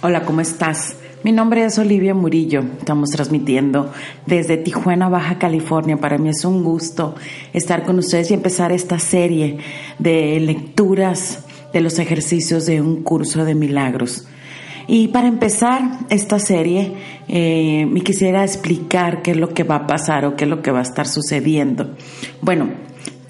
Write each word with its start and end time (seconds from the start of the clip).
Hola, 0.00 0.24
¿cómo 0.24 0.40
estás? 0.40 0.94
Mi 1.24 1.32
nombre 1.32 1.64
es 1.64 1.76
Olivia 1.76 2.14
Murillo. 2.14 2.62
Estamos 2.78 3.10
transmitiendo 3.10 3.92
desde 4.26 4.56
Tijuana, 4.56 5.08
Baja 5.08 5.40
California. 5.40 5.96
Para 5.96 6.18
mí 6.18 6.28
es 6.28 6.44
un 6.44 6.62
gusto 6.62 7.16
estar 7.52 7.82
con 7.82 7.98
ustedes 7.98 8.30
y 8.30 8.34
empezar 8.34 8.70
esta 8.70 9.00
serie 9.00 9.58
de 9.98 10.38
lecturas 10.38 11.44
de 11.72 11.80
los 11.80 11.98
ejercicios 11.98 12.64
de 12.66 12.80
un 12.80 13.02
curso 13.02 13.44
de 13.44 13.56
milagros. 13.56 14.28
Y 14.86 15.08
para 15.08 15.26
empezar 15.26 15.82
esta 16.10 16.38
serie, 16.38 16.94
eh, 17.26 17.84
me 17.86 18.02
quisiera 18.02 18.44
explicar 18.44 19.22
qué 19.22 19.32
es 19.32 19.36
lo 19.36 19.48
que 19.48 19.64
va 19.64 19.74
a 19.74 19.86
pasar 19.88 20.26
o 20.26 20.36
qué 20.36 20.44
es 20.44 20.50
lo 20.50 20.62
que 20.62 20.70
va 20.70 20.78
a 20.78 20.82
estar 20.82 21.08
sucediendo. 21.08 21.96
Bueno, 22.40 22.68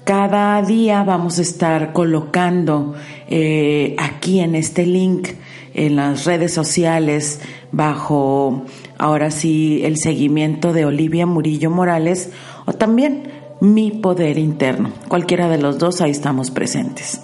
cada 0.03 0.61
día 0.61 1.03
vamos 1.03 1.39
a 1.39 1.41
estar 1.41 1.93
colocando 1.93 2.93
eh, 3.27 3.95
aquí 3.97 4.39
en 4.39 4.53
este 4.53 4.85
link 4.85 5.29
en 5.73 5.95
las 5.95 6.25
redes 6.25 6.53
sociales 6.53 7.39
bajo 7.71 8.63
ahora 8.97 9.31
sí 9.31 9.81
el 9.83 9.97
seguimiento 9.97 10.73
de 10.73 10.85
Olivia 10.85 11.25
Murillo 11.25 11.69
Morales 11.69 12.31
o 12.65 12.73
también 12.73 13.31
mi 13.61 13.91
poder 13.91 14.37
interno. 14.37 14.91
Cualquiera 15.07 15.49
de 15.49 15.57
los 15.57 15.79
dos, 15.79 16.01
ahí 16.01 16.11
estamos 16.11 16.51
presentes. 16.51 17.21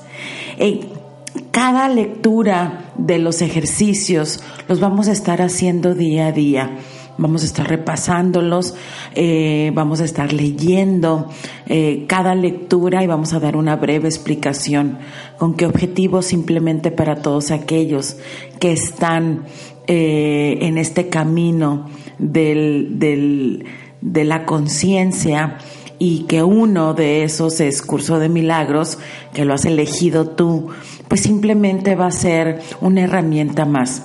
cada 1.51 1.89
lectura 1.89 2.91
de 2.97 3.19
los 3.19 3.41
ejercicios 3.41 4.41
los 4.67 4.79
vamos 4.79 5.07
a 5.07 5.11
estar 5.11 5.41
haciendo 5.41 5.95
día 5.95 6.27
a 6.27 6.31
día. 6.31 6.77
Vamos 7.17 7.43
a 7.43 7.45
estar 7.45 7.67
repasándolos, 7.67 8.75
eh, 9.13 9.71
vamos 9.73 10.01
a 10.01 10.03
estar 10.05 10.33
leyendo 10.33 11.29
eh, 11.65 12.03
cada 12.07 12.35
lectura 12.35 13.03
y 13.03 13.07
vamos 13.07 13.33
a 13.33 13.39
dar 13.39 13.55
una 13.55 13.77
breve 13.77 14.09
explicación. 14.09 14.97
¿Con 15.37 15.53
qué 15.53 15.65
objetivo? 15.65 16.21
Simplemente 16.21 16.91
para 16.91 17.17
todos 17.21 17.51
aquellos 17.51 18.17
que 18.59 18.73
están 18.73 19.45
eh, 19.87 20.57
en 20.61 20.77
este 20.77 21.07
camino 21.07 21.89
del, 22.17 22.99
del, 22.99 23.65
de 24.01 24.23
la 24.25 24.45
conciencia 24.45 25.57
y 25.97 26.25
que 26.25 26.43
uno 26.43 26.93
de 26.93 27.23
esos 27.23 27.61
es 27.61 27.81
curso 27.81 28.19
de 28.19 28.27
milagros, 28.27 28.97
que 29.33 29.45
lo 29.45 29.53
has 29.53 29.63
elegido 29.63 30.27
tú, 30.27 30.67
pues 31.07 31.21
simplemente 31.21 31.95
va 31.95 32.07
a 32.07 32.11
ser 32.11 32.59
una 32.81 33.03
herramienta 33.03 33.63
más 33.63 34.03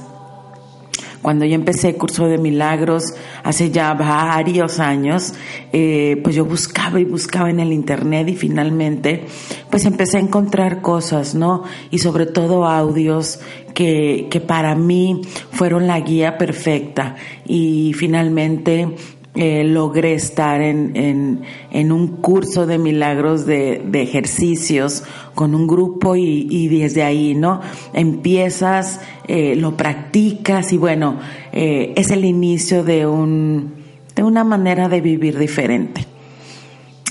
cuando 1.22 1.44
yo 1.44 1.54
empecé 1.54 1.90
el 1.90 1.96
curso 1.96 2.26
de 2.26 2.38
milagros 2.38 3.04
hace 3.42 3.70
ya 3.70 3.92
varios 3.94 4.80
años, 4.80 5.34
eh, 5.72 6.18
pues 6.22 6.34
yo 6.34 6.44
buscaba 6.44 6.98
y 6.98 7.04
buscaba 7.04 7.50
en 7.50 7.60
el 7.60 7.72
internet 7.72 8.28
y 8.28 8.36
finalmente 8.36 9.26
pues 9.70 9.84
empecé 9.84 10.16
a 10.16 10.20
encontrar 10.20 10.80
cosas, 10.80 11.34
¿no? 11.34 11.64
Y 11.90 11.98
sobre 11.98 12.26
todo 12.26 12.66
audios 12.66 13.40
que, 13.74 14.28
que 14.30 14.40
para 14.40 14.74
mí 14.74 15.22
fueron 15.52 15.86
la 15.86 16.00
guía 16.00 16.38
perfecta 16.38 17.16
y 17.46 17.92
finalmente 17.94 18.96
eh, 19.36 19.62
logré 19.62 20.14
estar 20.14 20.60
en, 20.60 21.44
en, 21.70 21.92
un 21.92 22.16
curso 22.16 22.66
de 22.66 22.78
milagros 22.78 23.46
de, 23.46 23.80
ejercicios 23.94 25.04
con 25.36 25.54
un 25.54 25.68
grupo 25.68 26.16
y, 26.16 26.48
y, 26.50 26.66
desde 26.66 27.04
ahí, 27.04 27.36
¿no? 27.36 27.60
Empiezas, 27.92 29.00
eh, 29.28 29.54
lo 29.54 29.76
practicas 29.76 30.72
y 30.72 30.78
bueno, 30.78 31.20
eh, 31.52 31.92
es 31.96 32.10
el 32.10 32.24
inicio 32.24 32.82
de, 32.82 33.06
un, 33.06 33.74
de 34.16 34.24
una 34.24 34.42
manera 34.42 34.88
de 34.88 35.00
vivir 35.00 35.38
diferente. 35.38 36.04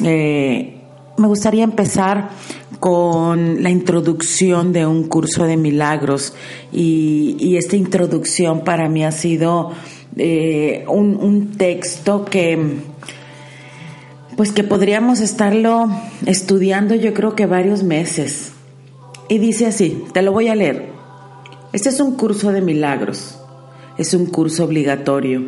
me 0.02 1.28
gustaría 1.28 1.64
empezar 1.64 2.32
con 2.82 3.64
la 3.64 3.70
introducción 3.70 4.74
de 4.74 4.86
un 4.86 5.08
curso 5.08 5.46
de 5.46 5.56
milagros 5.56 6.34
y 6.74 7.56
esta 7.56 7.78
introducción 7.78 8.66
para 8.66 8.90
mí 8.90 9.06
ha 9.06 9.14
sido 9.14 9.72
eh, 10.18 10.86
un, 10.88 11.18
un 11.18 11.52
texto 11.58 12.26
que 12.26 12.58
pues 14.40 14.54
que 14.54 14.64
podríamos 14.64 15.20
estarlo 15.20 15.90
estudiando 16.26 16.96
yo 16.96 17.14
creo 17.14 17.36
que 17.36 17.46
varios 17.46 17.84
meses. 17.84 18.54
Y 19.28 19.38
dice 19.38 19.66
así, 19.66 20.06
te 20.14 20.22
lo 20.22 20.32
voy 20.32 20.48
a 20.48 20.56
leer. 20.56 20.86
Este 21.74 21.90
es 21.90 22.00
un 22.00 22.16
curso 22.16 22.54
de 22.54 22.62
milagros, 22.62 23.38
es 23.98 24.14
un 24.14 24.28
curso 24.28 24.64
obligatorio. 24.64 25.44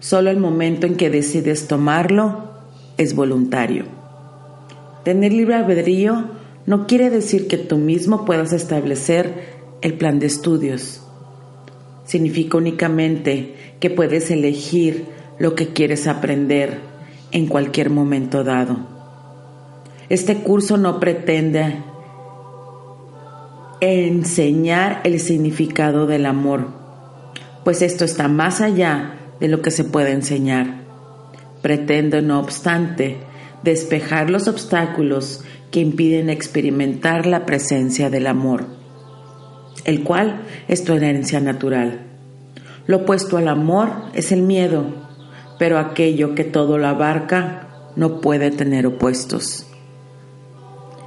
Solo 0.00 0.30
el 0.30 0.38
momento 0.38 0.86
en 0.86 0.96
que 0.96 1.10
decides 1.10 1.68
tomarlo 1.68 2.50
es 2.96 3.14
voluntario. 3.14 3.84
Tener 5.04 5.32
libre 5.32 5.54
albedrío 5.54 6.30
no 6.64 6.86
quiere 6.86 7.10
decir 7.10 7.46
que 7.46 7.58
tú 7.58 7.76
mismo 7.76 8.24
puedas 8.24 8.52
establecer 8.52 9.56
el 9.82 9.94
plan 9.94 10.18
de 10.18 10.26
estudios. 10.26 11.05
Significa 12.06 12.56
únicamente 12.56 13.54
que 13.78 13.90
puedes 13.90 14.30
elegir 14.30 15.04
lo 15.38 15.54
que 15.54 15.68
quieres 15.68 16.06
aprender 16.06 16.78
en 17.32 17.46
cualquier 17.46 17.90
momento 17.90 18.44
dado. 18.44 18.78
Este 20.08 20.36
curso 20.36 20.76
no 20.76 21.00
pretende 21.00 21.82
enseñar 23.80 25.00
el 25.04 25.20
significado 25.20 26.06
del 26.06 26.26
amor, 26.26 26.68
pues 27.64 27.82
esto 27.82 28.04
está 28.04 28.28
más 28.28 28.60
allá 28.60 29.18
de 29.40 29.48
lo 29.48 29.60
que 29.60 29.70
se 29.70 29.84
puede 29.84 30.12
enseñar. 30.12 30.86
Pretende, 31.60 32.22
no 32.22 32.38
obstante, 32.38 33.18
despejar 33.62 34.30
los 34.30 34.48
obstáculos 34.48 35.42
que 35.70 35.80
impiden 35.80 36.30
experimentar 36.30 37.26
la 37.26 37.44
presencia 37.44 38.08
del 38.08 38.28
amor, 38.28 38.66
el 39.86 40.02
cual 40.02 40.42
es 40.68 40.84
tu 40.84 40.92
herencia 40.92 41.40
natural. 41.40 42.00
Lo 42.86 42.98
opuesto 42.98 43.38
al 43.38 43.48
amor 43.48 43.88
es 44.14 44.32
el 44.32 44.42
miedo, 44.42 44.84
pero 45.58 45.78
aquello 45.78 46.34
que 46.34 46.44
todo 46.44 46.76
lo 46.76 46.88
abarca 46.88 47.68
no 47.96 48.20
puede 48.20 48.50
tener 48.50 48.86
opuestos. 48.86 49.66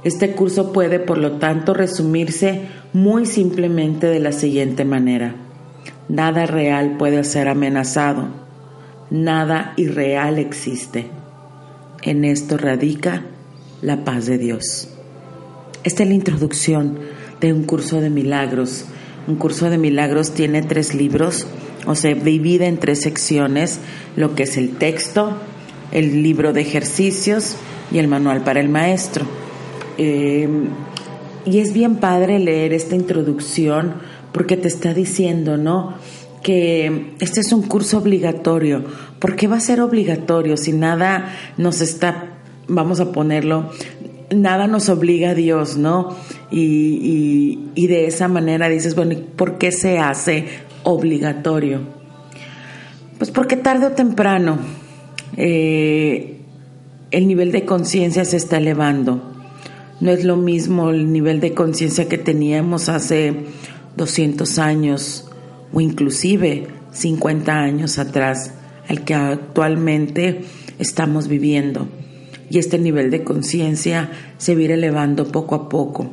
Este 0.02 0.32
curso 0.32 0.72
puede, 0.72 0.98
por 0.98 1.18
lo 1.18 1.32
tanto, 1.32 1.74
resumirse 1.74 2.62
muy 2.94 3.26
simplemente 3.26 4.06
de 4.06 4.18
la 4.18 4.32
siguiente 4.32 4.84
manera. 4.84 5.34
Nada 6.08 6.46
real 6.46 6.96
puede 6.96 7.22
ser 7.22 7.48
amenazado, 7.48 8.28
nada 9.10 9.74
irreal 9.76 10.38
existe. 10.38 11.06
En 12.02 12.24
esto 12.24 12.56
radica 12.56 13.24
la 13.82 14.04
paz 14.04 14.24
de 14.24 14.38
Dios. 14.38 14.88
Esta 15.84 16.02
es 16.02 16.08
la 16.08 16.14
introducción 16.14 16.98
de 17.40 17.52
un 17.52 17.64
curso 17.64 18.00
de 18.00 18.10
milagros. 18.10 18.84
Un 19.26 19.36
curso 19.36 19.70
de 19.70 19.78
milagros 19.78 20.32
tiene 20.32 20.62
tres 20.62 20.94
libros 20.94 21.46
o 21.86 21.94
se 21.94 22.14
divide 22.14 22.66
en 22.66 22.78
tres 22.78 23.00
secciones, 23.00 23.80
lo 24.16 24.34
que 24.34 24.44
es 24.44 24.56
el 24.56 24.76
texto, 24.76 25.36
el 25.92 26.22
libro 26.22 26.52
de 26.52 26.60
ejercicios 26.60 27.56
y 27.92 27.98
el 27.98 28.08
manual 28.08 28.42
para 28.42 28.60
el 28.60 28.68
maestro. 28.68 29.24
Em, 29.98 30.68
y 31.44 31.58
es 31.58 31.72
bien 31.72 31.96
padre 31.96 32.38
leer 32.38 32.72
esta 32.72 32.94
introducción 32.94 33.94
porque 34.32 34.56
te 34.56 34.68
está 34.68 34.94
diciendo, 34.94 35.56
¿no? 35.56 35.94
Que 36.42 37.14
este 37.18 37.40
es 37.40 37.52
un 37.52 37.62
curso 37.62 37.98
obligatorio. 37.98 38.84
¿Por 39.18 39.36
qué 39.36 39.46
va 39.48 39.56
a 39.56 39.60
ser 39.60 39.80
obligatorio 39.80 40.56
si 40.56 40.72
nada 40.72 41.34
nos 41.56 41.80
está, 41.80 42.28
vamos 42.68 43.00
a 43.00 43.12
ponerlo, 43.12 43.70
nada 44.30 44.66
nos 44.66 44.88
obliga 44.88 45.30
a 45.30 45.34
Dios, 45.34 45.76
¿no? 45.76 46.16
Y, 46.50 47.58
y 47.74 47.86
de 47.86 48.06
esa 48.06 48.28
manera 48.28 48.68
dices, 48.68 48.94
bueno, 48.94 49.16
¿por 49.36 49.58
qué 49.58 49.72
se 49.72 49.98
hace 49.98 50.46
obligatorio? 50.82 51.80
Pues 53.18 53.30
porque 53.30 53.56
tarde 53.56 53.86
o 53.86 53.92
temprano 53.92 54.58
eh, 55.36 56.40
el 57.10 57.28
nivel 57.28 57.52
de 57.52 57.64
conciencia 57.64 58.24
se 58.24 58.36
está 58.36 58.58
elevando. 58.58 59.22
No 60.00 60.10
es 60.10 60.24
lo 60.24 60.36
mismo 60.36 60.90
el 60.90 61.12
nivel 61.12 61.40
de 61.40 61.52
conciencia 61.52 62.08
que 62.08 62.18
teníamos 62.18 62.88
hace 62.88 63.34
200 63.96 64.58
años 64.58 65.30
o 65.72 65.80
inclusive 65.80 66.68
50 66.92 67.52
años 67.52 67.98
atrás 67.98 68.54
al 68.88 69.04
que 69.04 69.14
actualmente 69.14 70.42
estamos 70.78 71.28
viviendo. 71.28 71.88
Y 72.50 72.58
este 72.58 72.78
nivel 72.78 73.10
de 73.10 73.22
conciencia 73.22 74.10
se 74.36 74.54
va 74.54 74.62
elevando 74.62 75.26
poco 75.26 75.54
a 75.54 75.68
poco. 75.68 76.10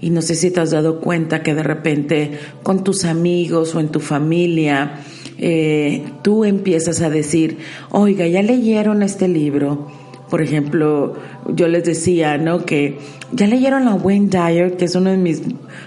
Y 0.00 0.10
no 0.10 0.22
sé 0.22 0.34
si 0.34 0.50
te 0.50 0.60
has 0.60 0.70
dado 0.70 1.00
cuenta 1.00 1.42
que 1.42 1.54
de 1.54 1.62
repente 1.62 2.32
con 2.62 2.84
tus 2.84 3.04
amigos 3.04 3.74
o 3.74 3.80
en 3.80 3.88
tu 3.88 4.00
familia, 4.00 5.00
eh, 5.38 6.04
tú 6.22 6.44
empiezas 6.44 7.00
a 7.00 7.10
decir, 7.10 7.58
oiga, 7.90 8.26
ya 8.26 8.42
leyeron 8.42 9.02
este 9.02 9.28
libro. 9.28 9.88
Por 10.30 10.42
ejemplo, 10.42 11.14
yo 11.48 11.68
les 11.68 11.84
decía, 11.84 12.38
¿no? 12.38 12.64
Que 12.64 12.98
ya 13.32 13.46
leyeron 13.46 13.88
a 13.88 13.94
Wayne 13.94 14.28
Dyer, 14.28 14.76
que 14.76 14.84
es 14.84 14.94
uno 14.94 15.10
de 15.10 15.16
mis 15.16 15.42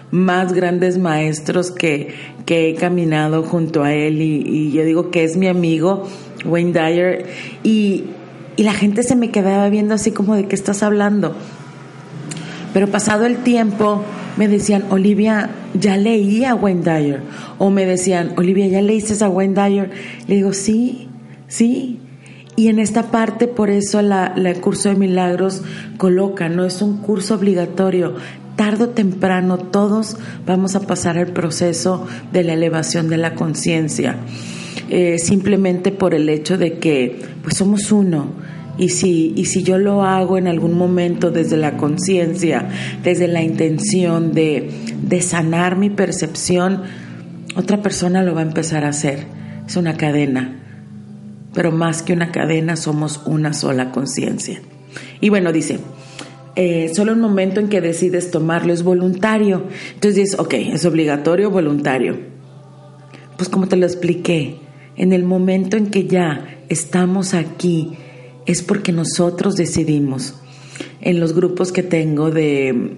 más 0.10 0.54
grandes 0.54 0.98
maestros 0.98 1.72
que, 1.72 2.10
que 2.46 2.70
he 2.70 2.76
caminado 2.76 3.44
junto 3.44 3.84
a 3.84 3.94
él 3.94 4.22
y 4.22 4.72
yo 4.72 4.84
digo 4.84 5.12
que 5.12 5.24
es 5.24 5.38
mi 5.38 5.48
amigo, 5.48 6.08
Wayne 6.44 6.74
Dyer, 6.74 7.26
y, 7.64 8.06
y 8.62 8.64
la 8.64 8.74
gente 8.74 9.02
se 9.02 9.16
me 9.16 9.32
quedaba 9.32 9.70
viendo 9.70 9.96
así 9.96 10.12
como 10.12 10.36
de 10.36 10.48
qué 10.48 10.54
estás 10.54 10.84
hablando. 10.84 11.36
Pero 12.76 12.92
pasado 12.92 13.26
el 13.26 13.38
tiempo, 13.38 14.04
me 14.38 14.48
decían, 14.48 14.84
Olivia, 14.92 15.50
ya 15.74 15.98
leí 15.98 16.46
a 16.46 16.54
Wayne 16.54 16.84
Dyer. 16.84 17.24
O 17.58 17.72
me 17.72 17.88
decían, 17.88 18.34
Olivia, 18.38 18.68
¿ya 18.68 18.84
leíste 18.84 19.26
a 19.26 19.30
Wayne 19.30 19.56
Dyer? 19.56 19.90
Le 20.28 20.36
digo, 20.36 20.54
sí, 20.54 21.10
sí. 21.48 22.02
Y 22.56 22.68
en 22.68 22.78
esta 22.78 23.10
parte, 23.10 23.48
por 23.48 23.72
eso 23.72 24.04
la, 24.04 24.32
el 24.38 24.62
curso 24.62 24.90
de 24.90 24.96
milagros 24.96 25.64
coloca, 25.98 26.48
no 26.48 26.64
es 26.64 26.84
un 26.84 26.98
curso 26.98 27.34
obligatorio. 27.34 28.14
Tardo 28.58 28.84
o 28.84 28.90
temprano 28.90 29.58
todos 29.58 30.18
vamos 30.46 30.76
a 30.76 30.82
pasar 30.82 31.18
el 31.18 31.34
proceso 31.34 32.06
de 32.32 32.44
la 32.44 32.54
elevación 32.54 33.10
de 33.10 33.18
la 33.18 33.34
conciencia. 33.34 34.18
Eh, 34.94 35.20
simplemente 35.20 35.94
por 35.94 36.14
el 36.14 36.28
hecho 36.28 36.58
de 36.58 36.78
que 36.78 37.18
pues 37.44 37.56
somos 37.56 37.94
uno 37.94 38.34
y 38.78 38.90
si, 38.90 39.32
y 39.38 39.46
si 39.46 39.64
yo 39.64 39.78
lo 39.78 40.04
hago 40.04 40.38
en 40.38 40.48
algún 40.48 40.78
momento 40.78 41.32
desde 41.32 41.56
la 41.56 41.78
conciencia, 41.78 42.68
desde 43.02 43.30
la 43.30 43.42
intención 43.42 44.34
de, 44.34 44.70
de 45.02 45.22
sanar 45.22 45.78
mi 45.78 45.90
percepción, 45.90 46.82
otra 47.56 47.82
persona 47.82 48.22
lo 48.22 48.36
va 48.36 48.42
a 48.42 48.44
empezar 48.44 48.84
a 48.84 48.90
hacer. 48.90 49.28
Es 49.66 49.78
una 49.78 49.96
cadena. 49.96 50.60
Pero 51.54 51.72
más 51.72 52.04
que 52.04 52.12
una 52.12 52.34
cadena, 52.34 52.76
somos 52.76 53.22
una 53.26 53.54
sola 53.54 53.92
conciencia. 53.92 54.60
Y 55.22 55.30
bueno, 55.30 55.54
dice, 55.54 55.80
eh, 56.58 56.92
solo 56.94 57.14
un 57.14 57.22
momento 57.22 57.62
en 57.62 57.70
que 57.70 57.80
decides 57.80 58.30
tomarlo 58.30 58.74
es 58.74 58.84
voluntario. 58.84 59.68
Entonces 59.94 60.16
dices, 60.16 60.38
ok, 60.38 60.54
es 60.54 60.84
obligatorio 60.84 61.50
voluntario. 61.50 62.20
Pues 63.38 63.48
como 63.48 63.70
te 63.70 63.78
lo 63.78 63.86
expliqué, 63.86 64.60
en 64.96 65.14
el 65.14 65.24
momento 65.24 65.78
en 65.78 65.88
que 65.88 66.06
ya 66.06 66.60
estamos 66.70 67.34
aquí 67.34 67.94
es 68.46 68.62
porque 68.62 68.92
nosotros 68.92 69.56
decidimos. 69.56 70.36
En 71.00 71.20
los 71.20 71.34
grupos 71.34 71.72
que 71.72 71.84
tengo 71.84 72.32
de, 72.32 72.98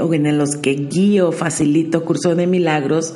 o 0.00 0.14
en 0.14 0.38
los 0.38 0.56
que 0.56 0.74
guío, 0.74 1.32
facilito 1.32 2.04
curso 2.04 2.34
de 2.34 2.46
milagros, 2.46 3.14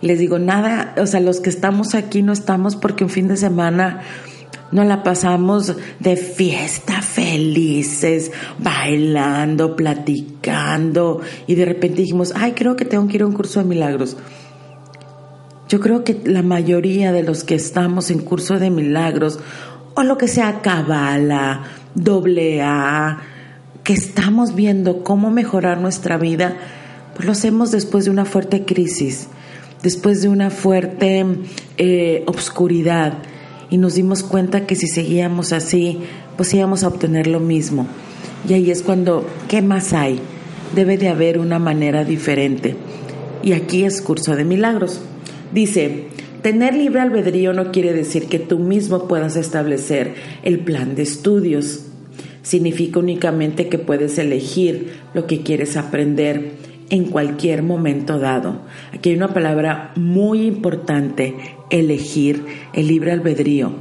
les 0.00 0.18
digo 0.18 0.38
nada, 0.38 0.94
o 0.98 1.06
sea, 1.06 1.20
los 1.20 1.40
que 1.40 1.50
estamos 1.50 1.94
aquí 1.94 2.22
no 2.22 2.32
estamos 2.32 2.76
porque 2.76 3.04
un 3.04 3.10
fin 3.10 3.28
de 3.28 3.36
semana 3.36 4.00
no 4.72 4.84
la 4.84 5.02
pasamos 5.02 5.74
de 5.98 6.16
fiesta, 6.16 7.02
felices, 7.02 8.30
bailando, 8.58 9.76
platicando 9.76 11.20
y 11.46 11.54
de 11.54 11.64
repente 11.64 12.02
dijimos, 12.02 12.32
ay, 12.36 12.52
creo 12.52 12.76
que 12.76 12.84
tengo 12.84 13.06
que 13.08 13.16
ir 13.16 13.22
a 13.22 13.26
un 13.26 13.32
curso 13.32 13.60
de 13.60 13.66
milagros. 13.66 14.16
Yo 15.70 15.78
creo 15.78 16.02
que 16.02 16.20
la 16.24 16.42
mayoría 16.42 17.12
de 17.12 17.22
los 17.22 17.44
que 17.44 17.54
estamos 17.54 18.10
en 18.10 18.18
curso 18.18 18.58
de 18.58 18.70
milagros 18.70 19.38
o 19.94 20.02
lo 20.02 20.18
que 20.18 20.26
sea 20.26 20.62
cabala, 20.62 21.62
doble 21.94 22.60
A, 22.60 23.20
que 23.84 23.92
estamos 23.92 24.56
viendo 24.56 25.04
cómo 25.04 25.30
mejorar 25.30 25.80
nuestra 25.80 26.18
vida, 26.18 26.56
pues 27.14 27.24
lo 27.24 27.30
hacemos 27.30 27.70
después 27.70 28.04
de 28.04 28.10
una 28.10 28.24
fuerte 28.24 28.64
crisis, 28.64 29.28
después 29.80 30.22
de 30.22 30.28
una 30.28 30.50
fuerte 30.50 31.24
eh, 31.78 32.24
obscuridad 32.26 33.18
y 33.70 33.78
nos 33.78 33.94
dimos 33.94 34.24
cuenta 34.24 34.66
que 34.66 34.74
si 34.74 34.88
seguíamos 34.88 35.52
así, 35.52 36.00
pues 36.36 36.52
íbamos 36.52 36.82
a 36.82 36.88
obtener 36.88 37.28
lo 37.28 37.38
mismo. 37.38 37.86
Y 38.48 38.54
ahí 38.54 38.72
es 38.72 38.82
cuando, 38.82 39.24
¿qué 39.46 39.62
más 39.62 39.92
hay? 39.92 40.18
Debe 40.74 40.98
de 40.98 41.10
haber 41.10 41.38
una 41.38 41.60
manera 41.60 42.04
diferente. 42.04 42.74
Y 43.44 43.52
aquí 43.52 43.84
es 43.84 44.02
curso 44.02 44.34
de 44.34 44.44
milagros. 44.44 45.00
Dice, 45.52 46.08
Tener 46.42 46.74
libre 46.74 47.00
albedrío 47.00 47.52
no 47.52 47.70
quiere 47.70 47.92
decir 47.92 48.26
que 48.26 48.38
tú 48.38 48.58
mismo 48.58 49.06
puedas 49.06 49.36
establecer 49.36 50.14
el 50.42 50.60
plan 50.60 50.94
de 50.94 51.02
estudios. 51.02 51.84
Significa 52.42 52.98
únicamente 52.98 53.68
que 53.68 53.78
puedes 53.78 54.16
elegir 54.16 54.94
lo 55.12 55.26
que 55.26 55.42
quieres 55.42 55.76
aprender 55.76 56.52
en 56.88 57.04
cualquier 57.04 57.62
momento 57.62 58.18
dado. 58.18 58.62
Aquí 58.94 59.10
hay 59.10 59.16
una 59.16 59.34
palabra 59.34 59.92
muy 59.96 60.46
importante, 60.46 61.34
elegir 61.68 62.42
el 62.72 62.88
libre 62.88 63.12
albedrío. 63.12 63.72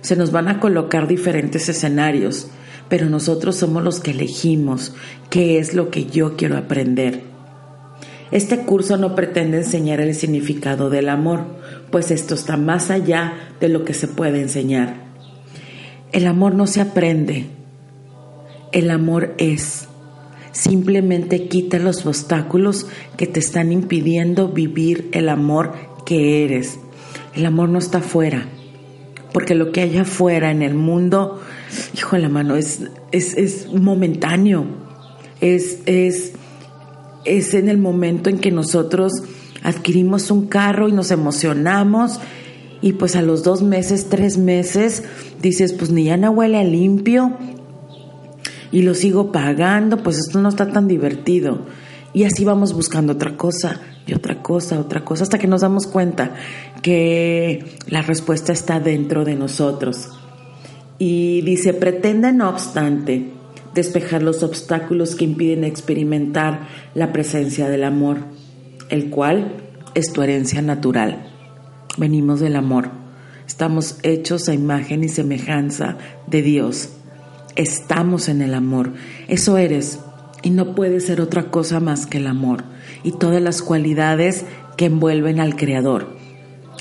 Se 0.00 0.16
nos 0.16 0.32
van 0.32 0.48
a 0.48 0.60
colocar 0.60 1.08
diferentes 1.08 1.68
escenarios, 1.68 2.48
pero 2.88 3.10
nosotros 3.10 3.56
somos 3.56 3.84
los 3.84 4.00
que 4.00 4.12
elegimos 4.12 4.94
qué 5.28 5.58
es 5.58 5.74
lo 5.74 5.90
que 5.90 6.06
yo 6.06 6.36
quiero 6.36 6.56
aprender. 6.56 7.37
Este 8.30 8.58
curso 8.58 8.96
no 8.96 9.14
pretende 9.14 9.58
enseñar 9.58 10.00
el 10.00 10.14
significado 10.14 10.90
del 10.90 11.08
amor, 11.08 11.44
pues 11.90 12.10
esto 12.10 12.34
está 12.34 12.56
más 12.56 12.90
allá 12.90 13.54
de 13.60 13.68
lo 13.68 13.84
que 13.84 13.94
se 13.94 14.06
puede 14.06 14.40
enseñar. 14.40 15.08
El 16.12 16.26
amor 16.26 16.54
no 16.54 16.66
se 16.66 16.80
aprende, 16.80 17.46
el 18.72 18.90
amor 18.90 19.34
es. 19.38 19.88
Simplemente 20.52 21.48
quita 21.48 21.78
los 21.78 22.04
obstáculos 22.04 22.86
que 23.16 23.26
te 23.26 23.40
están 23.40 23.72
impidiendo 23.72 24.48
vivir 24.48 25.08
el 25.12 25.28
amor 25.28 25.74
que 26.04 26.44
eres. 26.44 26.78
El 27.34 27.46
amor 27.46 27.68
no 27.68 27.78
está 27.78 27.98
afuera, 27.98 28.46
porque 29.32 29.54
lo 29.54 29.72
que 29.72 29.82
hay 29.82 29.96
afuera 29.98 30.50
en 30.50 30.62
el 30.62 30.74
mundo, 30.74 31.40
hijo 31.94 32.16
de 32.16 32.22
la 32.22 32.28
mano, 32.28 32.56
es, 32.56 32.82
es, 33.12 33.34
es 33.36 33.72
momentáneo, 33.72 34.66
es, 35.40 35.80
es 35.86 36.32
es 37.24 37.54
en 37.54 37.68
el 37.68 37.78
momento 37.78 38.30
en 38.30 38.38
que 38.38 38.50
nosotros 38.50 39.12
adquirimos 39.62 40.30
un 40.30 40.46
carro 40.46 40.88
y 40.88 40.92
nos 40.92 41.10
emocionamos 41.10 42.20
y 42.80 42.92
pues 42.92 43.16
a 43.16 43.22
los 43.22 43.42
dos 43.42 43.62
meses, 43.62 44.08
tres 44.08 44.38
meses, 44.38 45.02
dices, 45.42 45.72
pues 45.72 45.90
ni 45.90 46.04
ya 46.04 46.16
no 46.16 46.30
huele 46.30 46.58
a 46.58 46.64
limpio 46.64 47.36
y 48.70 48.82
lo 48.82 48.94
sigo 48.94 49.32
pagando, 49.32 50.02
pues 50.02 50.18
esto 50.18 50.40
no 50.40 50.48
está 50.48 50.70
tan 50.70 50.86
divertido. 50.86 51.66
Y 52.12 52.24
así 52.24 52.44
vamos 52.44 52.72
buscando 52.72 53.14
otra 53.14 53.36
cosa 53.36 53.80
y 54.06 54.14
otra 54.14 54.42
cosa, 54.42 54.78
otra 54.80 55.04
cosa, 55.04 55.24
hasta 55.24 55.38
que 55.38 55.46
nos 55.46 55.60
damos 55.60 55.86
cuenta 55.86 56.34
que 56.82 57.76
la 57.88 58.02
respuesta 58.02 58.52
está 58.52 58.80
dentro 58.80 59.24
de 59.24 59.34
nosotros. 59.34 60.08
Y 60.98 61.42
dice, 61.42 61.74
pretende 61.74 62.32
no 62.32 62.48
obstante 62.48 63.37
despejar 63.74 64.22
los 64.22 64.42
obstáculos 64.42 65.14
que 65.14 65.24
impiden 65.24 65.64
experimentar 65.64 66.68
la 66.94 67.12
presencia 67.12 67.68
del 67.68 67.84
amor, 67.84 68.18
el 68.88 69.10
cual 69.10 69.52
es 69.94 70.12
tu 70.12 70.22
herencia 70.22 70.62
natural. 70.62 71.26
Venimos 71.96 72.40
del 72.40 72.56
amor. 72.56 72.90
Estamos 73.46 73.98
hechos 74.02 74.48
a 74.48 74.54
imagen 74.54 75.02
y 75.02 75.08
semejanza 75.08 75.96
de 76.26 76.42
Dios. 76.42 76.90
Estamos 77.56 78.28
en 78.28 78.42
el 78.42 78.54
amor. 78.54 78.92
Eso 79.26 79.56
eres. 79.58 79.98
Y 80.42 80.50
no 80.50 80.74
puede 80.74 81.00
ser 81.00 81.20
otra 81.20 81.50
cosa 81.50 81.80
más 81.80 82.06
que 82.06 82.18
el 82.18 82.28
amor 82.28 82.62
y 83.02 83.12
todas 83.12 83.42
las 83.42 83.62
cualidades 83.62 84.44
que 84.76 84.84
envuelven 84.84 85.40
al 85.40 85.56
Creador. 85.56 86.16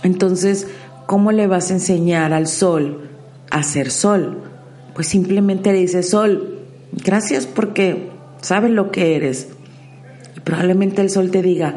Entonces, 0.04 0.68
¿cómo 1.08 1.32
le 1.32 1.48
vas 1.48 1.72
a 1.72 1.74
enseñar 1.74 2.34
al 2.34 2.48
sol 2.48 3.10
a 3.50 3.64
ser 3.64 3.90
sol? 3.90 4.44
Pues 4.94 5.08
simplemente 5.08 5.72
le 5.72 5.80
dice, 5.80 6.04
sol, 6.04 6.57
Gracias 6.92 7.46
porque 7.46 8.10
sabes 8.42 8.72
lo 8.72 8.92
que 8.92 9.16
eres. 9.16 9.50
Y 10.36 10.40
probablemente 10.42 11.02
el 11.02 11.10
sol 11.10 11.32
te 11.32 11.42
diga, 11.42 11.76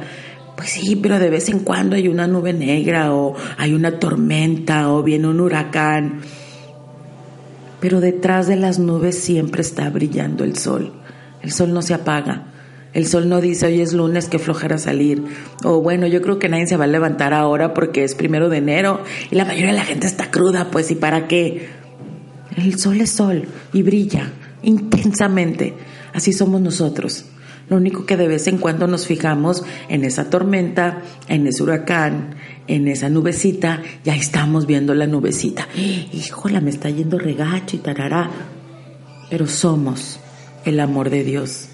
pues 0.56 0.70
sí, 0.70 0.96
pero 0.96 1.18
de 1.18 1.30
vez 1.30 1.48
en 1.48 1.60
cuando 1.60 1.96
hay 1.96 2.08
una 2.08 2.26
nube 2.26 2.52
negra 2.52 3.14
o 3.14 3.34
hay 3.56 3.74
una 3.74 3.98
tormenta 3.98 4.92
o 4.92 5.02
viene 5.02 5.28
un 5.28 5.40
huracán. 5.40 6.20
Pero 7.80 8.00
detrás 8.00 8.46
de 8.46 8.56
las 8.56 8.78
nubes 8.78 9.18
siempre 9.18 9.62
está 9.62 9.88
brillando 9.90 10.44
el 10.44 10.56
sol. 10.56 10.92
El 11.42 11.52
sol 11.52 11.72
no 11.72 11.80
se 11.80 11.94
apaga. 11.94 12.46
El 12.92 13.06
sol 13.06 13.28
no 13.28 13.40
dice, 13.40 13.66
hoy 13.66 13.80
es 13.80 13.92
lunes, 13.92 14.28
que 14.28 14.38
flojera 14.38 14.76
salir. 14.76 15.24
O 15.64 15.80
bueno, 15.80 16.06
yo 16.08 16.20
creo 16.20 16.38
que 16.38 16.48
nadie 16.48 16.66
se 16.66 16.76
va 16.76 16.84
a 16.84 16.88
levantar 16.88 17.32
ahora 17.32 17.72
porque 17.72 18.02
es 18.04 18.14
primero 18.14 18.48
de 18.48 18.58
enero 18.58 19.02
y 19.30 19.36
la 19.36 19.44
mayoría 19.44 19.70
de 19.70 19.78
la 19.78 19.84
gente 19.84 20.06
está 20.06 20.30
cruda, 20.30 20.70
pues 20.70 20.90
¿y 20.90 20.96
para 20.96 21.28
qué? 21.28 21.68
El 22.56 22.78
sol 22.78 23.00
es 23.00 23.10
sol 23.10 23.44
y 23.72 23.82
brilla 23.82 24.32
intensamente. 24.62 25.74
Así 26.12 26.32
somos 26.32 26.60
nosotros. 26.60 27.26
Lo 27.68 27.76
único 27.76 28.04
que 28.04 28.16
de 28.16 28.26
vez 28.26 28.48
en 28.48 28.58
cuando 28.58 28.88
nos 28.88 29.06
fijamos 29.06 29.62
en 29.88 30.04
esa 30.04 30.28
tormenta, 30.28 31.02
en 31.28 31.46
ese 31.46 31.62
huracán, 31.62 32.34
en 32.66 32.88
esa 32.88 33.08
nubecita, 33.08 33.80
ya 34.04 34.16
estamos 34.16 34.66
viendo 34.66 34.92
la 34.92 35.06
nubecita. 35.06 35.68
Híjola, 35.76 36.60
me 36.60 36.70
está 36.70 36.90
yendo 36.90 37.16
regacho 37.16 37.76
y 37.76 37.78
tarará. 37.78 38.28
Pero 39.30 39.46
somos 39.46 40.18
el 40.64 40.80
amor 40.80 41.10
de 41.10 41.22
Dios. 41.22 41.68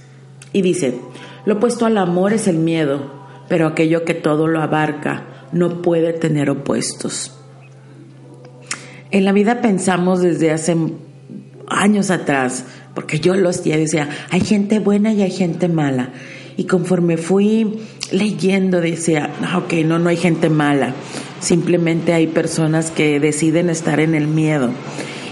Y 0.52 0.60
dice, 0.60 1.00
Lo 1.46 1.54
opuesto 1.54 1.86
al 1.86 1.96
amor 1.96 2.34
es 2.34 2.46
el 2.46 2.58
miedo, 2.58 3.10
pero 3.48 3.66
aquello 3.66 4.04
que 4.04 4.14
todo 4.14 4.48
lo 4.48 4.60
abarca 4.60 5.48
no 5.52 5.80
puede 5.80 6.12
tener 6.12 6.50
opuestos. 6.50 7.32
En 9.10 9.24
la 9.24 9.32
vida 9.32 9.62
pensamos 9.62 10.20
desde 10.20 10.50
hace 10.50 10.76
años 11.68 12.10
atrás, 12.10 12.66
porque 12.96 13.20
yo 13.20 13.34
los 13.34 13.62
decía, 13.62 14.08
hay 14.30 14.40
gente 14.40 14.78
buena 14.78 15.12
y 15.12 15.20
hay 15.20 15.30
gente 15.30 15.68
mala. 15.68 16.12
Y 16.56 16.64
conforme 16.64 17.18
fui 17.18 17.78
leyendo, 18.10 18.80
decía, 18.80 19.34
ah, 19.42 19.58
ok, 19.58 19.74
no, 19.84 19.98
no 19.98 20.08
hay 20.08 20.16
gente 20.16 20.48
mala. 20.48 20.94
Simplemente 21.38 22.14
hay 22.14 22.26
personas 22.26 22.90
que 22.90 23.20
deciden 23.20 23.68
estar 23.68 24.00
en 24.00 24.14
el 24.14 24.26
miedo. 24.26 24.70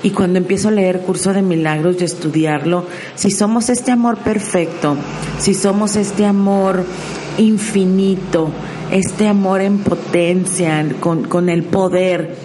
Y 0.02 0.10
cuando 0.10 0.38
empiezo 0.38 0.68
a 0.68 0.72
leer 0.72 1.00
Curso 1.00 1.32
de 1.32 1.40
Milagros 1.40 1.96
y 2.00 2.04
estudiarlo, 2.04 2.84
si 3.14 3.30
somos 3.30 3.70
este 3.70 3.90
amor 3.90 4.18
perfecto, 4.18 4.98
si 5.38 5.54
somos 5.54 5.96
este 5.96 6.26
amor 6.26 6.84
infinito, 7.38 8.50
este 8.92 9.26
amor 9.26 9.62
en 9.62 9.78
potencia, 9.78 10.84
con, 11.00 11.24
con 11.24 11.48
el 11.48 11.62
poder, 11.62 12.36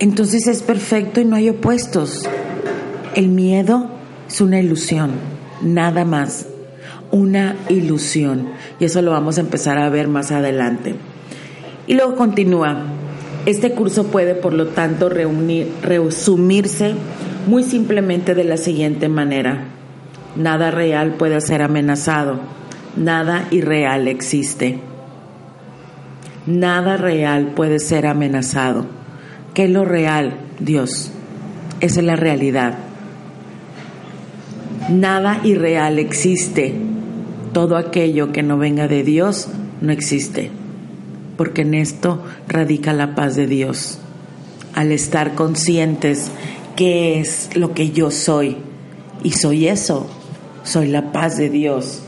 entonces 0.00 0.48
es 0.48 0.62
perfecto 0.62 1.20
y 1.20 1.24
no 1.24 1.36
hay 1.36 1.50
opuestos. 1.50 2.28
El 3.14 3.28
miedo 3.28 3.97
es 4.28 4.40
una 4.40 4.60
ilusión, 4.60 5.12
nada 5.62 6.04
más, 6.04 6.46
una 7.10 7.56
ilusión. 7.68 8.50
Y 8.78 8.84
eso 8.84 9.02
lo 9.02 9.12
vamos 9.12 9.38
a 9.38 9.40
empezar 9.40 9.78
a 9.78 9.88
ver 9.88 10.06
más 10.08 10.30
adelante. 10.30 10.94
Y 11.86 11.94
luego 11.94 12.16
continúa. 12.16 12.84
Este 13.46 13.72
curso 13.72 14.08
puede, 14.08 14.34
por 14.34 14.52
lo 14.52 14.68
tanto, 14.68 15.08
reunir, 15.08 15.72
resumirse 15.82 16.94
muy 17.46 17.62
simplemente 17.62 18.34
de 18.34 18.44
la 18.44 18.58
siguiente 18.58 19.08
manera. 19.08 19.64
Nada 20.36 20.70
real 20.70 21.14
puede 21.14 21.40
ser 21.40 21.62
amenazado, 21.62 22.38
nada 22.96 23.46
irreal 23.50 24.06
existe. 24.06 24.78
Nada 26.46 26.96
real 26.96 27.52
puede 27.56 27.78
ser 27.78 28.06
amenazado. 28.06 28.86
¿Qué 29.54 29.64
es 29.64 29.70
lo 29.70 29.84
real? 29.84 30.34
Dios. 30.60 31.10
Esa 31.80 32.00
es 32.00 32.06
la 32.06 32.16
realidad. 32.16 32.87
Nada 34.88 35.40
irreal 35.44 35.98
existe. 35.98 36.74
Todo 37.52 37.76
aquello 37.76 38.32
que 38.32 38.42
no 38.42 38.58
venga 38.58 38.88
de 38.88 39.02
Dios 39.02 39.48
no 39.80 39.92
existe 39.92 40.50
porque 41.38 41.62
en 41.62 41.72
esto 41.72 42.20
radica 42.48 42.92
la 42.92 43.14
paz 43.14 43.36
de 43.36 43.46
Dios. 43.46 44.00
Al 44.74 44.90
estar 44.90 45.36
conscientes 45.36 46.32
qué 46.76 47.20
es 47.20 47.56
lo 47.56 47.72
que 47.72 47.92
yo 47.92 48.10
soy, 48.10 48.56
y 49.22 49.30
soy 49.30 49.68
eso, 49.68 50.08
soy 50.64 50.88
la 50.88 51.12
paz 51.12 51.36
de 51.38 51.48
Dios, 51.48 52.00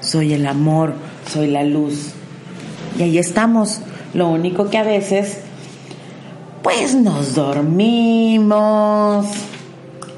soy 0.00 0.32
el 0.34 0.46
amor, 0.46 0.94
soy 1.30 1.48
la 1.48 1.64
luz. 1.64 2.12
Y 2.96 3.02
ahí 3.02 3.18
estamos. 3.18 3.80
Lo 4.14 4.28
único 4.28 4.70
que 4.70 4.78
a 4.78 4.84
veces, 4.84 5.38
pues 6.62 6.94
nos 6.94 7.34
dormimos, 7.34 9.26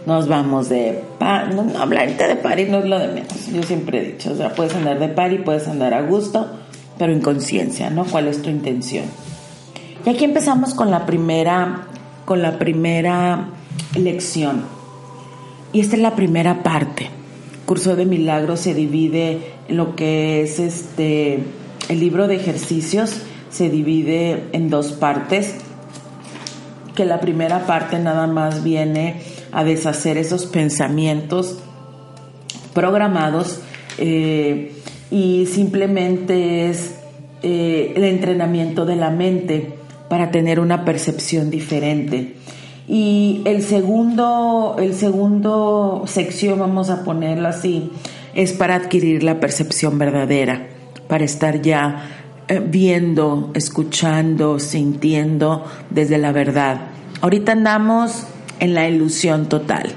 nos 0.06 0.28
vamos 0.28 0.68
de 0.68 1.02
par, 1.18 1.52
no, 1.52 1.64
no 1.64 1.78
hablarte 1.80 2.28
de 2.28 2.36
par 2.36 2.58
y 2.60 2.66
no 2.66 2.78
es 2.78 2.86
lo 2.86 2.98
de 2.98 3.08
menos. 3.08 3.46
Yo 3.52 3.62
siempre 3.64 3.98
he 3.98 4.12
dicho, 4.12 4.32
o 4.32 4.36
sea, 4.36 4.54
puedes 4.54 4.74
andar 4.74 4.98
de 5.00 5.08
par 5.08 5.32
y 5.32 5.38
puedes 5.38 5.66
andar 5.66 5.92
a 5.92 6.02
gusto, 6.02 6.48
pero 6.96 7.12
en 7.12 7.20
conciencia, 7.20 7.90
¿no? 7.90 8.04
¿Cuál 8.04 8.28
es 8.28 8.40
tu 8.40 8.48
intención? 8.48 9.04
Y 10.04 10.08
aquí 10.08 10.24
empezamos 10.24 10.74
con 10.74 10.92
la 10.92 11.04
primera, 11.04 11.88
con 12.24 12.40
la 12.40 12.58
primera 12.58 13.48
lección. 13.96 14.62
Y 15.72 15.80
esta 15.80 15.96
es 15.96 16.02
la 16.02 16.14
primera 16.14 16.62
parte. 16.62 17.10
curso 17.66 17.96
de 17.96 18.06
milagros 18.06 18.60
se 18.60 18.74
divide 18.74 19.40
en 19.68 19.76
lo 19.76 19.96
que 19.96 20.42
es 20.42 20.60
este 20.60 21.42
el 21.88 22.00
libro 22.00 22.28
de 22.28 22.36
ejercicios 22.36 23.22
se 23.50 23.70
divide 23.70 24.44
en 24.52 24.70
dos 24.70 24.92
partes. 24.92 25.56
Que 26.94 27.04
la 27.04 27.20
primera 27.20 27.66
parte 27.66 27.98
nada 27.98 28.26
más 28.26 28.62
viene 28.62 29.20
a 29.56 29.64
deshacer 29.64 30.18
esos 30.18 30.44
pensamientos 30.44 31.56
programados 32.74 33.60
eh, 33.96 34.74
y 35.10 35.46
simplemente 35.46 36.68
es 36.68 36.96
eh, 37.42 37.94
el 37.96 38.04
entrenamiento 38.04 38.84
de 38.84 38.96
la 38.96 39.08
mente 39.08 39.72
para 40.10 40.30
tener 40.30 40.60
una 40.60 40.84
percepción 40.84 41.48
diferente. 41.48 42.34
Y 42.86 43.40
el 43.46 43.62
segundo, 43.62 44.76
el 44.78 44.94
segundo 44.94 46.02
sección, 46.04 46.58
vamos 46.58 46.90
a 46.90 47.02
ponerlo 47.02 47.48
así, 47.48 47.90
es 48.34 48.52
para 48.52 48.74
adquirir 48.74 49.22
la 49.22 49.40
percepción 49.40 49.98
verdadera, 49.98 50.66
para 51.08 51.24
estar 51.24 51.62
ya 51.62 52.34
eh, 52.46 52.60
viendo, 52.62 53.52
escuchando, 53.54 54.58
sintiendo 54.58 55.64
desde 55.88 56.18
la 56.18 56.32
verdad. 56.32 56.88
Ahorita 57.22 57.52
andamos 57.52 58.26
en 58.60 58.74
la 58.74 58.88
ilusión 58.88 59.48
total, 59.48 59.92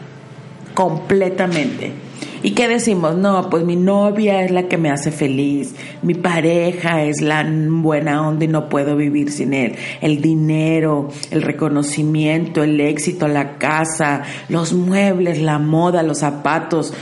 completamente. 0.73 1.93
¿Y 2.41 2.51
qué 2.51 2.69
decimos? 2.69 3.17
No, 3.17 3.49
pues 3.49 3.65
mi 3.65 3.75
novia 3.75 4.43
es 4.43 4.51
la 4.51 4.69
que 4.69 4.77
me 4.77 4.89
hace 4.89 5.11
feliz, 5.11 5.75
mi 6.01 6.13
pareja 6.13 7.03
es 7.03 7.21
la 7.21 7.45
buena 7.45 8.25
onda 8.25 8.45
y 8.45 8.47
no 8.47 8.69
puedo 8.69 8.95
vivir 8.95 9.31
sin 9.31 9.53
él. 9.53 9.75
El 9.99 10.21
dinero, 10.21 11.09
el 11.31 11.41
reconocimiento, 11.41 12.63
el 12.63 12.79
éxito, 12.79 13.27
la 13.27 13.57
casa, 13.57 14.23
los 14.47 14.71
muebles, 14.71 15.41
la 15.41 15.59
moda, 15.59 16.01
los 16.01 16.19
zapatos. 16.19 16.93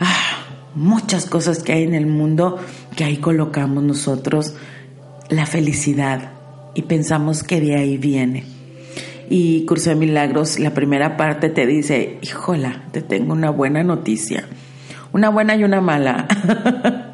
Ah, 0.00 0.46
muchas 0.74 1.26
cosas 1.26 1.62
que 1.62 1.74
hay 1.74 1.82
en 1.82 1.94
el 1.94 2.06
mundo 2.06 2.58
que 2.96 3.04
ahí 3.04 3.18
colocamos 3.18 3.82
nosotros 3.82 4.54
la 5.28 5.44
felicidad 5.44 6.32
y 6.74 6.82
pensamos 6.82 7.42
que 7.42 7.60
de 7.60 7.76
ahí 7.76 7.98
viene. 7.98 8.51
Y 9.32 9.64
Curso 9.64 9.88
de 9.88 9.96
Milagros, 9.96 10.58
la 10.58 10.74
primera 10.74 11.16
parte 11.16 11.48
te 11.48 11.66
dice, 11.66 12.18
híjola, 12.20 12.82
te 12.92 13.00
tengo 13.00 13.32
una 13.32 13.48
buena 13.48 13.82
noticia 13.82 14.44
una 15.12 15.28
buena 15.28 15.54
y 15.56 15.64
una 15.64 15.80
mala. 15.80 16.26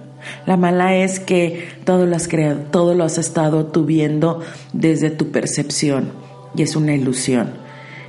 La 0.47 0.57
mala 0.57 0.97
es 0.97 1.21
que 1.21 1.69
todo 1.85 2.05
lo 2.07 2.17
has 2.17 2.27
creado, 2.29 2.61
todo 2.71 2.95
lo 2.95 3.05
has 3.05 3.19
estado 3.19 3.67
tuviendo 3.67 4.41
desde 4.73 5.11
tu 5.11 5.31
percepción 5.31 6.13
y 6.55 6.63
es 6.63 6.75
una 6.75 6.95
ilusión. 6.95 7.53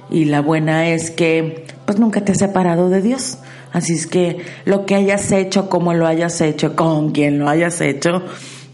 Y 0.09 0.25
la 0.25 0.41
buena 0.41 0.89
es 0.89 1.11
que 1.11 1.65
pues 1.85 1.99
nunca 1.99 2.21
te 2.21 2.31
has 2.31 2.39
separado 2.39 2.89
de 2.89 3.01
Dios. 3.01 3.37
Así 3.71 3.93
es 3.93 4.07
que 4.07 4.37
lo 4.65 4.85
que 4.85 4.95
hayas 4.95 5.31
hecho, 5.31 5.69
como 5.69 5.93
lo 5.93 6.07
hayas 6.07 6.41
hecho, 6.41 6.75
con 6.75 7.11
quien 7.11 7.39
lo 7.39 7.47
hayas 7.47 7.79
hecho, 7.79 8.23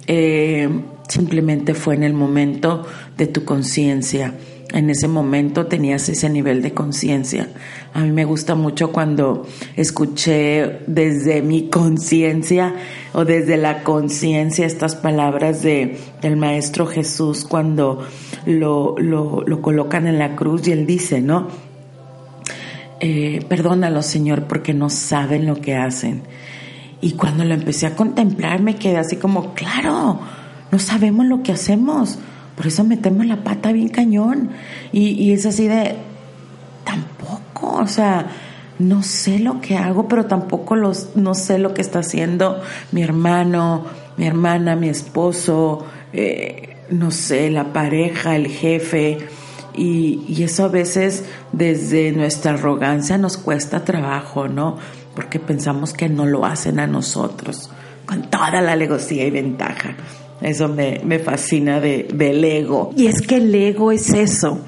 eh, 0.08 0.70
simplemente 1.10 1.74
fue 1.74 1.96
en 1.96 2.04
el 2.04 2.14
momento 2.14 2.86
de 3.18 3.28
tu 3.28 3.44
conciencia 3.44 4.34
en 4.76 4.90
ese 4.90 5.08
momento 5.08 5.68
tenías 5.68 6.10
ese 6.10 6.30
nivel 6.30 6.62
de 6.62 6.74
conciencia. 6.74 7.48
A 7.94 8.02
mí 8.02 8.12
me 8.12 8.26
gusta 8.26 8.56
mucho 8.56 8.92
cuando 8.92 9.48
escuché 9.78 10.82
desde 10.86 11.42
mi 11.42 11.70
conciencia 11.70 12.76
o 13.14 13.24
desde 13.24 13.56
la 13.56 13.84
conciencia 13.84 14.66
estas 14.66 14.96
palabras 14.96 15.64
de, 15.64 15.98
del 16.22 16.36
Maestro 16.36 16.86
Jesús 16.88 17.46
cuando 17.46 18.06
lo, 18.46 18.96
lo, 18.98 19.62
colocan 19.62 20.08
en 20.08 20.20
la 20.20 20.36
cruz 20.36 20.68
y 20.68 20.74
él 20.74 20.86
dice, 20.86 21.22
¿no? 21.22 21.48
Eh, 23.00 23.46
perdónalo, 23.48 24.02
Señor, 24.02 24.44
porque 24.44 24.74
no 24.74 24.90
saben 24.90 25.46
lo 25.46 25.56
que 25.56 25.76
hacen. 25.76 26.24
Y 27.00 27.14
cuando 27.14 27.46
lo 27.46 27.54
empecé 27.54 27.88
a 27.88 27.96
contemplar 27.96 28.62
me 28.62 28.76
quedé 28.76 28.98
así 28.98 29.16
como, 29.16 29.54
claro, 29.54 30.20
no 30.70 30.80
sabemos 30.80 31.26
lo 31.28 31.44
que 31.44 31.54
hacemos 31.54 32.20
por 32.56 32.68
eso 32.68 32.84
metemos 32.84 33.26
la 33.26 33.44
pata 33.44 33.72
bien 33.72 33.90
cañón. 33.90 34.52
Y, 34.92 35.32
es 35.34 35.46
así 35.46 35.68
de, 35.68 35.96
tampoco, 36.84 37.82
o 37.82 37.88
sea, 37.88 38.28
no 38.80 39.04
sé 39.04 39.40
lo 39.40 39.62
que 39.62 39.78
hago, 39.78 40.08
pero 40.08 40.26
tampoco 40.26 40.76
los, 40.76 41.16
no 41.16 41.34
sé 41.34 41.60
lo 41.60 41.74
que 41.74 41.82
está 41.82 42.00
haciendo 42.00 42.62
mi 42.92 43.04
hermano, 43.04 43.86
mi 44.18 44.26
hermana, 44.26 44.76
mi 44.76 44.90
esposo, 44.90 45.86
eh, 46.14 46.78
no 46.90 47.12
sé, 47.12 47.50
la 47.50 47.74
pareja, 47.74 48.36
el 48.36 48.48
jefe. 48.48 49.18
Y, 49.74 50.24
y, 50.30 50.44
eso 50.44 50.64
a 50.64 50.70
veces 50.70 51.26
desde 51.52 52.14
nuestra 52.14 52.54
arrogancia 52.54 53.18
nos 53.18 53.38
cuesta 53.38 53.84
trabajo, 53.84 54.48
¿no? 54.48 54.78
Porque 55.14 55.38
pensamos 55.40 55.92
que 55.92 56.08
no 56.08 56.26
lo 56.26 56.46
hacen 56.46 56.80
a 56.80 56.88
nosotros, 56.88 57.70
con 58.06 58.30
toda 58.30 58.62
la 58.62 58.72
alegría 58.72 59.26
y 59.26 59.32
ventaja. 59.32 59.96
Eso 60.42 60.68
me, 60.68 61.20
fascina 61.20 61.80
de, 61.80 62.08
del 62.14 62.44
ego. 62.44 62.94
Y 62.96 63.08
es 63.08 63.22
que 63.22 63.38
el 63.38 63.54
ego 63.54 63.92
es 63.92 64.10
eso. 64.10 64.64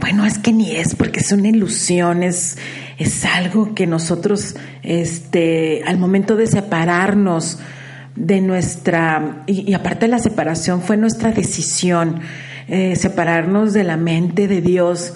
Bueno, 0.00 0.24
es 0.24 0.38
que 0.38 0.52
ni 0.52 0.76
es, 0.76 0.94
porque 0.94 1.20
es 1.20 1.32
una 1.32 1.48
ilusión, 1.48 2.22
es, 2.22 2.56
algo 3.34 3.74
que 3.74 3.86
nosotros, 3.86 4.56
este, 4.82 5.82
al 5.84 5.98
momento 5.98 6.36
de 6.36 6.46
separarnos 6.46 7.58
de 8.14 8.40
nuestra, 8.40 9.44
y, 9.46 9.72
aparte 9.74 10.06
de 10.06 10.12
la 10.12 10.18
separación 10.18 10.82
fue 10.82 10.96
nuestra 10.96 11.32
decisión, 11.32 12.20
eh, 12.68 12.96
separarnos 12.96 13.72
de 13.72 13.84
la 13.84 13.96
mente 13.96 14.46
de 14.46 14.60
Dios, 14.60 15.14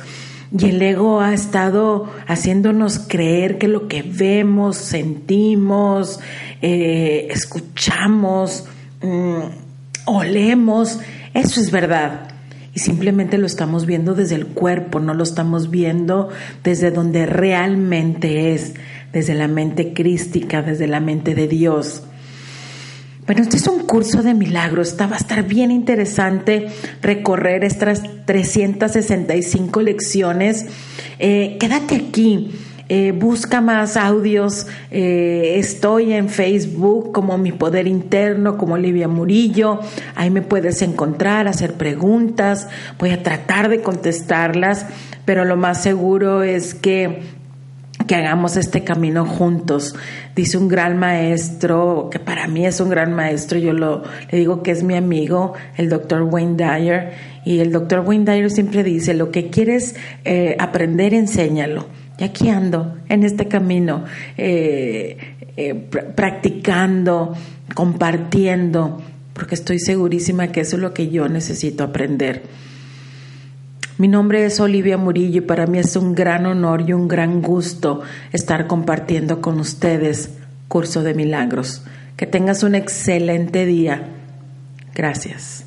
y 0.56 0.66
el 0.66 0.82
ego 0.82 1.20
ha 1.20 1.32
estado 1.32 2.12
haciéndonos 2.26 2.98
creer 2.98 3.58
que 3.58 3.68
lo 3.68 3.88
que 3.88 4.02
vemos, 4.02 4.76
sentimos, 4.76 6.20
eh, 6.60 7.28
escuchamos, 7.30 8.66
mm, 9.00 9.61
olemos, 10.04 10.98
eso 11.34 11.60
es 11.60 11.70
verdad. 11.70 12.28
Y 12.74 12.80
simplemente 12.80 13.36
lo 13.36 13.46
estamos 13.46 13.84
viendo 13.84 14.14
desde 14.14 14.36
el 14.36 14.46
cuerpo, 14.46 14.98
no 14.98 15.12
lo 15.12 15.24
estamos 15.24 15.70
viendo 15.70 16.30
desde 16.64 16.90
donde 16.90 17.26
realmente 17.26 18.54
es, 18.54 18.74
desde 19.12 19.34
la 19.34 19.46
mente 19.46 19.92
crística, 19.92 20.62
desde 20.62 20.86
la 20.86 21.00
mente 21.00 21.34
de 21.34 21.48
Dios. 21.48 22.04
Bueno, 23.26 23.42
este 23.42 23.56
es 23.56 23.68
un 23.68 23.86
curso 23.86 24.22
de 24.22 24.34
milagros. 24.34 24.88
Está, 24.88 25.06
va 25.06 25.14
a 25.14 25.18
estar 25.18 25.46
bien 25.46 25.70
interesante 25.70 26.66
recorrer 27.02 27.62
estas 27.62 28.02
365 28.24 29.80
lecciones. 29.80 30.66
Eh, 31.18 31.56
quédate 31.60 31.96
aquí. 31.96 32.50
Eh, 32.94 33.12
busca 33.12 33.62
más 33.62 33.96
audios. 33.96 34.66
Eh, 34.90 35.54
estoy 35.56 36.12
en 36.12 36.28
Facebook 36.28 37.10
como 37.10 37.38
Mi 37.38 37.50
Poder 37.50 37.86
Interno, 37.86 38.58
como 38.58 38.74
Olivia 38.74 39.08
Murillo. 39.08 39.80
Ahí 40.14 40.28
me 40.28 40.42
puedes 40.42 40.82
encontrar, 40.82 41.48
hacer 41.48 41.72
preguntas. 41.72 42.68
Voy 42.98 43.08
a 43.08 43.22
tratar 43.22 43.70
de 43.70 43.80
contestarlas, 43.80 44.84
pero 45.24 45.46
lo 45.46 45.56
más 45.56 45.82
seguro 45.82 46.42
es 46.42 46.74
que 46.74 47.22
que 48.06 48.16
hagamos 48.16 48.58
este 48.58 48.84
camino 48.84 49.24
juntos. 49.24 49.94
Dice 50.36 50.58
un 50.58 50.68
gran 50.68 50.98
maestro, 50.98 52.10
que 52.10 52.18
para 52.18 52.46
mí 52.46 52.66
es 52.66 52.78
un 52.80 52.90
gran 52.90 53.14
maestro, 53.14 53.58
yo 53.58 53.72
lo, 53.72 54.02
le 54.30 54.38
digo 54.38 54.62
que 54.62 54.72
es 54.72 54.82
mi 54.82 54.96
amigo, 54.96 55.54
el 55.76 55.88
doctor 55.88 56.22
Wayne 56.22 56.56
Dyer, 56.56 57.12
y 57.44 57.60
el 57.60 57.70
doctor 57.70 58.00
Wayne 58.00 58.24
Dyer 58.24 58.50
siempre 58.50 58.82
dice, 58.82 59.14
lo 59.14 59.30
que 59.30 59.50
quieres 59.50 59.94
eh, 60.24 60.56
aprender, 60.58 61.14
enséñalo. 61.14 61.86
Y 62.18 62.24
aquí 62.24 62.48
ando, 62.48 62.96
en 63.08 63.24
este 63.24 63.48
camino, 63.48 64.04
eh, 64.36 65.16
eh, 65.56 65.74
practicando, 65.74 67.34
compartiendo, 67.74 69.02
porque 69.32 69.54
estoy 69.54 69.78
segurísima 69.78 70.48
que 70.48 70.60
eso 70.60 70.76
es 70.76 70.82
lo 70.82 70.92
que 70.94 71.08
yo 71.08 71.28
necesito 71.28 71.84
aprender. 71.84 72.42
Mi 73.98 74.08
nombre 74.08 74.44
es 74.44 74.58
Olivia 74.60 74.96
Murillo 74.96 75.38
y 75.38 75.46
para 75.46 75.66
mí 75.66 75.78
es 75.78 75.96
un 75.96 76.14
gran 76.14 76.46
honor 76.46 76.82
y 76.86 76.92
un 76.92 77.08
gran 77.08 77.40
gusto 77.40 78.02
estar 78.32 78.66
compartiendo 78.66 79.40
con 79.40 79.60
ustedes 79.60 80.30
Curso 80.68 81.02
de 81.02 81.14
Milagros. 81.14 81.82
Que 82.16 82.26
tengas 82.26 82.62
un 82.62 82.74
excelente 82.74 83.66
día. 83.66 84.08
Gracias. 84.94 85.66